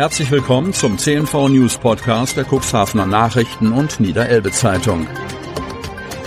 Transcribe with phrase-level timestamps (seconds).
[0.00, 5.06] Herzlich willkommen zum CNV News Podcast der Cuxhavener Nachrichten und Niederelbe Zeitung.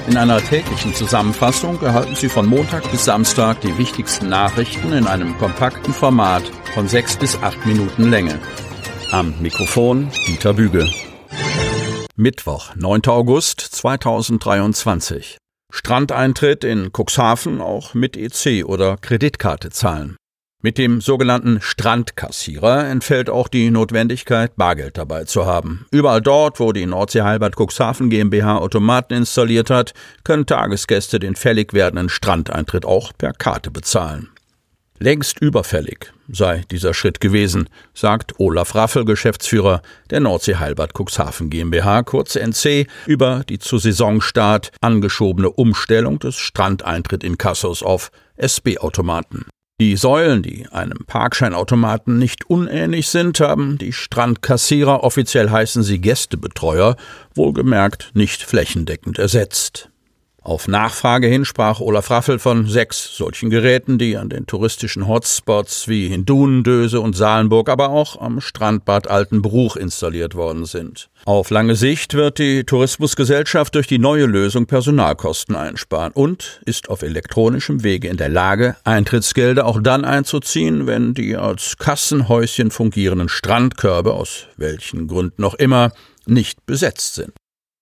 [0.08, 5.36] In einer täglichen Zusammenfassung erhalten Sie von Montag bis Samstag die wichtigsten Nachrichten in einem
[5.40, 6.44] kompakten Format
[6.76, 8.38] von sechs bis acht Minuten Länge.
[9.10, 10.88] Am Mikrofon Dieter Büge.
[12.16, 13.02] Mittwoch, 9.
[13.08, 15.40] August 2023.
[15.72, 20.18] Strandeintritt in Cuxhaven auch mit EC oder Kreditkarte zahlen.
[20.66, 25.86] Mit dem sogenannten Strandkassierer entfällt auch die Notwendigkeit, Bargeld dabei zu haben.
[25.92, 31.74] Überall dort, wo die Nordsee Halbert Cuxhaven GmbH Automaten installiert hat, können Tagesgäste den fällig
[31.74, 34.30] werdenden Strandeintritt auch per Karte bezahlen.
[35.00, 42.04] Längst überfällig sei dieser Schritt gewesen, sagt Olaf Raffel, Geschäftsführer der Nordsee Heilbad Cuxhaven GmbH,
[42.04, 49.46] kurz NC, über die zu Saisonstart angeschobene Umstellung des Strandeintritt in Kassos auf SB-Automaten.
[49.84, 56.96] Die Säulen, die einem Parkscheinautomaten nicht unähnlich sind, haben die Strandkassierer, offiziell heißen sie Gästebetreuer,
[57.36, 59.90] wohlgemerkt nicht flächendeckend ersetzt.
[60.46, 65.88] Auf Nachfrage hin sprach Olaf Raffel von sechs solchen Geräten, die an den touristischen Hotspots
[65.88, 71.10] wie in Dunendöse und Salenburg, aber auch am Strandbad Altenbruch installiert worden sind.
[71.24, 77.04] Auf lange Sicht wird die Tourismusgesellschaft durch die neue Lösung Personalkosten einsparen und ist auf
[77.04, 84.14] elektronischem Wege in der Lage, Eintrittsgelder auch dann einzuziehen, wenn die als Kassenhäuschen fungierenden Strandkörbe
[84.14, 85.94] aus welchen Gründen noch immer
[86.26, 87.32] nicht besetzt sind.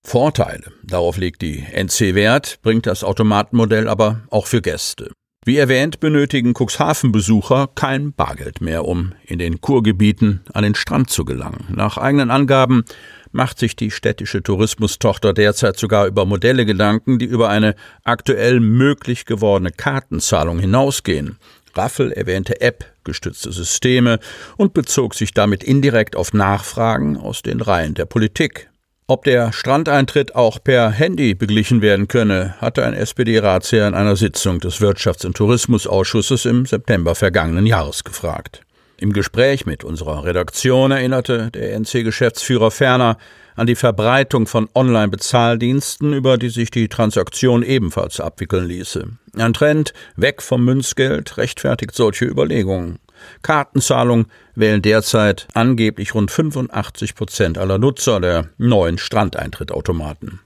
[0.04, 5.12] Vorteile, darauf legt die NC Wert, bringt das Automatenmodell aber auch für Gäste.
[5.44, 11.26] Wie erwähnt, benötigen Cuxhaven-Besucher kein Bargeld mehr, um in den Kurgebieten an den Strand zu
[11.26, 11.66] gelangen.
[11.70, 12.84] Nach eigenen Angaben
[13.32, 19.26] macht sich die städtische Tourismustochter derzeit sogar über Modelle Gedanken, die über eine aktuell möglich
[19.26, 21.38] gewordene Kartenzahlung hinausgehen.
[21.74, 24.20] Raffel erwähnte App-gestützte Systeme
[24.58, 28.71] und bezog sich damit indirekt auf Nachfragen aus den Reihen der Politik.
[29.12, 34.62] Ob der Strandeintritt auch per Handy beglichen werden könne, hatte ein SPD-Ratsherr in einer Sitzung
[34.62, 38.62] des Wirtschafts- und Tourismusausschusses im September vergangenen Jahres gefragt.
[38.96, 43.18] Im Gespräch mit unserer Redaktion erinnerte der NC-Geschäftsführer ferner
[43.58, 49.07] an die Verbreitung von Online-Bezahldiensten, über die sich die Transaktion ebenfalls abwickeln ließe.
[49.36, 53.00] Ein Trend weg vom Münzgeld rechtfertigt solche Überlegungen.
[53.42, 60.40] Kartenzahlung wählen derzeit angeblich rund 85 Prozent aller Nutzer der neuen Strandeintrittautomaten.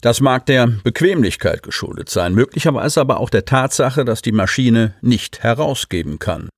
[0.00, 5.42] Das mag der Bequemlichkeit geschuldet sein, möglicherweise aber auch der Tatsache, dass die Maschine nicht
[5.42, 6.48] herausgeben kann.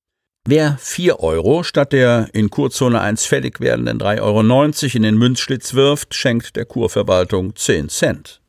[0.45, 5.73] Wer 4 Euro statt der in Kurzone 1 fällig werdenden 3,90 Euro in den Münzschlitz
[5.73, 8.42] wirft, schenkt der Kurverwaltung 10 Cent.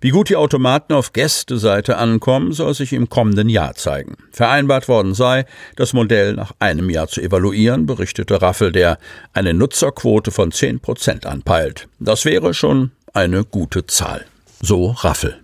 [0.00, 4.16] Wie gut die Automaten auf Gästeseite ankommen, soll sich im kommenden Jahr zeigen.
[4.30, 5.46] Vereinbart worden sei,
[5.76, 8.98] das Modell nach einem Jahr zu evaluieren, berichtete Raffel, der
[9.32, 11.88] eine Nutzerquote von 10 Prozent anpeilt.
[11.98, 14.26] Das wäre schon eine gute Zahl.
[14.60, 15.42] So Raffel.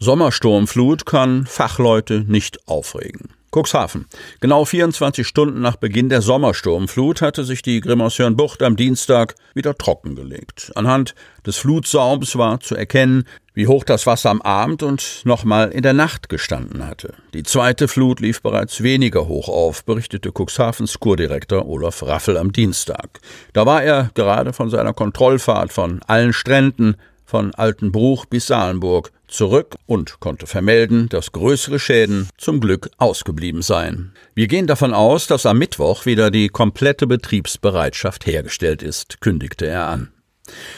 [0.00, 3.33] Sommersturmflut kann Fachleute nicht aufregen.
[3.54, 4.06] Cuxhaven.
[4.40, 10.72] Genau 24 Stunden nach Beginn der Sommersturmflut hatte sich die Grimmershörnbucht am Dienstag wieder trockengelegt.
[10.74, 11.14] Anhand
[11.46, 15.92] des Flutsaums war zu erkennen, wie hoch das Wasser am Abend und nochmal in der
[15.92, 17.14] Nacht gestanden hatte.
[17.32, 23.20] Die zweite Flut lief bereits weniger hoch auf, berichtete Cuxhavens Kurdirektor Olaf Raffel am Dienstag.
[23.52, 29.74] Da war er gerade von seiner Kontrollfahrt von allen Stränden von Altenbruch bis Salenburg zurück
[29.86, 34.12] und konnte vermelden, dass größere Schäden zum Glück ausgeblieben seien.
[34.34, 39.88] Wir gehen davon aus, dass am Mittwoch wieder die komplette Betriebsbereitschaft hergestellt ist, kündigte er
[39.88, 40.12] an.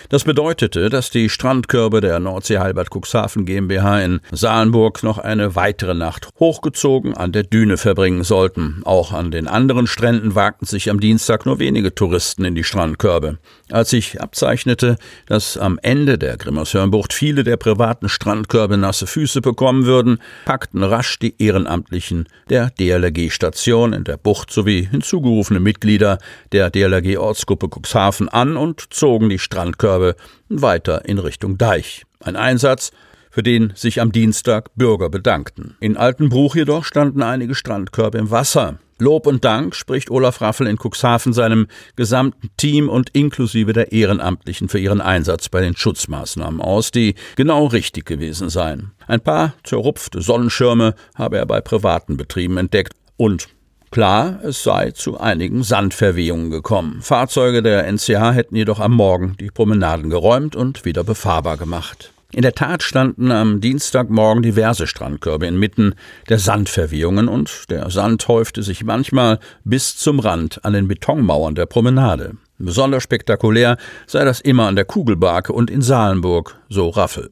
[0.08, 5.94] Das bedeutete, dass die Strandkörbe der Nordsee Halbert Cuxhaven GmbH in Salenburg noch eine weitere
[5.94, 8.82] Nacht hochgezogen an der Düne verbringen sollten.
[8.84, 13.38] Auch an den anderen Stränden wagten sich am Dienstag nur wenige Touristen in die Strandkörbe.
[13.70, 19.86] Als sich abzeichnete, dass am Ende der Grimmershörnbucht viele der privaten Strandkörbe nasse Füße bekommen
[19.86, 26.18] würden, packten rasch die Ehrenamtlichen der DLRG-Station in der Bucht sowie hinzugerufene Mitglieder
[26.52, 30.16] der DLRG-Ortsgruppe Cuxhaven an und zogen die Strandkörbe
[30.50, 32.02] weiter in Richtung Deich.
[32.20, 32.90] Ein Einsatz,
[33.30, 35.76] für den sich am Dienstag Bürger bedankten.
[35.80, 38.78] In Altenbruch jedoch standen einige Strandkörbe im Wasser.
[38.98, 44.68] Lob und Dank spricht Olaf Raffel in Cuxhaven seinem gesamten Team und inklusive der Ehrenamtlichen
[44.68, 48.92] für ihren Einsatz bei den Schutzmaßnahmen aus, die genau richtig gewesen seien.
[49.06, 53.48] Ein paar zerrupfte Sonnenschirme habe er bei privaten Betrieben entdeckt und
[53.90, 57.00] Klar, es sei zu einigen Sandverwehungen gekommen.
[57.02, 62.12] Fahrzeuge der NCH hätten jedoch am Morgen die Promenaden geräumt und wieder befahrbar gemacht.
[62.32, 65.94] In der Tat standen am Dienstagmorgen diverse Strandkörbe inmitten
[66.28, 71.66] der Sandverwehungen und der Sand häufte sich manchmal bis zum Rand an den Betonmauern der
[71.66, 72.34] Promenade.
[72.58, 73.76] Besonders spektakulär
[74.06, 77.30] sei das immer an der Kugelbarke und in Salenburg, so Raffel.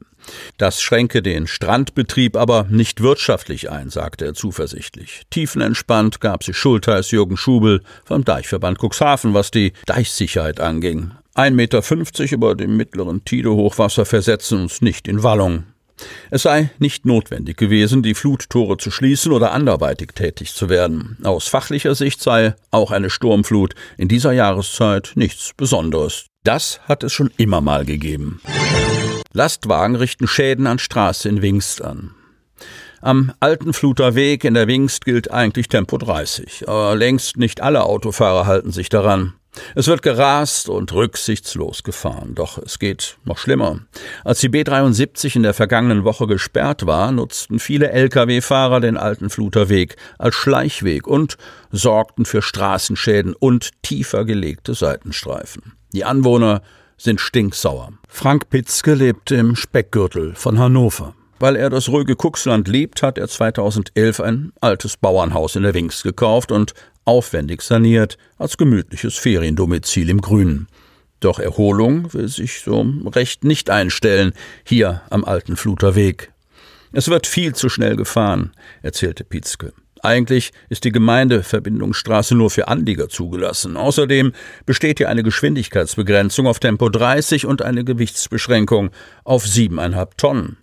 [0.57, 5.23] Das schränke den Strandbetrieb aber nicht wirtschaftlich ein, sagte er zuversichtlich.
[5.29, 11.11] Tiefenentspannt gab sich Schultheiß Jürgen Schubel vom Deichverband Cuxhaven, was die Deichsicherheit anging.
[11.35, 15.65] 1,50 Meter über dem mittleren Tide-Hochwasser versetzen uns nicht in Wallung.
[16.29, 21.17] Es sei nicht notwendig gewesen, die Fluttore zu schließen oder anderweitig tätig zu werden.
[21.23, 26.25] Aus fachlicher Sicht sei auch eine Sturmflut in dieser Jahreszeit nichts Besonderes.
[26.43, 28.41] Das hat es schon immer mal gegeben.
[29.33, 32.11] Lastwagen richten Schäden an Straße in Wingst an.
[33.01, 37.83] Am alten Fluter Weg in der Wingst gilt eigentlich Tempo 30, aber längst nicht alle
[37.83, 39.33] Autofahrer halten sich daran.
[39.75, 43.79] Es wird gerast und rücksichtslos gefahren, doch es geht noch schlimmer.
[44.23, 49.69] Als die B73 in der vergangenen Woche gesperrt war, nutzten viele Lkw-Fahrer den alten Fluter
[49.69, 51.37] Weg als Schleichweg und
[51.71, 55.73] sorgten für Straßenschäden und tiefer gelegte Seitenstreifen.
[55.93, 56.61] Die Anwohner
[56.97, 57.93] sind stinksauer.
[58.07, 61.13] Frank Pitzke lebt im Speckgürtel von Hannover.
[61.39, 66.01] Weil er das ruhige Kuxland liebt, hat er 2011 ein altes Bauernhaus in der Wings
[66.03, 66.73] gekauft und
[67.03, 70.67] aufwendig saniert als gemütliches Feriendomizil im Grünen.
[71.19, 74.33] Doch Erholung will sich so recht nicht einstellen,
[74.63, 76.31] hier am alten Fluter Weg.
[76.91, 78.51] Es wird viel zu schnell gefahren,
[78.81, 79.73] erzählte Pitzke.
[80.01, 83.75] Eigentlich ist die Gemeindeverbindungsstraße nur für Anlieger zugelassen.
[83.75, 84.33] Außerdem
[84.65, 88.91] besteht hier eine Geschwindigkeitsbegrenzung auf Tempo 30 und eine Gewichtsbeschränkung
[89.23, 90.57] auf siebeneinhalb Tonnen.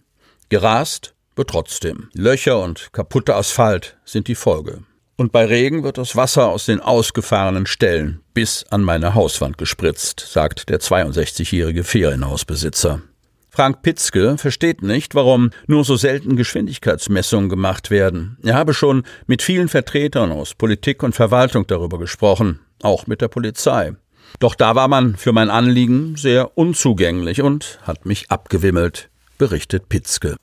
[0.53, 2.11] Gerast wird trotzdem.
[2.13, 4.81] Löcher und kaputter Asphalt sind die Folge.
[5.17, 10.21] Und bei Regen wird das Wasser aus den ausgefahrenen Stellen bis an meine Hauswand gespritzt,
[10.21, 13.01] sagt der 62-jährige Ferienhausbesitzer.
[13.49, 18.37] Frank Pitzke versteht nicht, warum nur so selten Geschwindigkeitsmessungen gemacht werden.
[18.43, 23.29] Er habe schon mit vielen Vertretern aus Politik und Verwaltung darüber gesprochen, auch mit der
[23.29, 23.95] Polizei.
[24.39, 29.09] Doch da war man für mein Anliegen sehr unzugänglich und hat mich abgewimmelt,
[29.43, 30.37] berichtet Pitzke.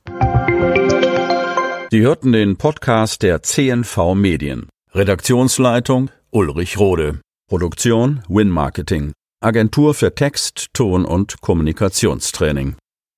[1.89, 4.67] Sie hörten den Podcast der CNV Medien.
[4.93, 7.21] Redaktionsleitung Ulrich Rode.
[7.47, 9.13] Produktion Win Marketing.
[9.41, 12.75] Agentur für Text, Ton und Kommunikationstraining.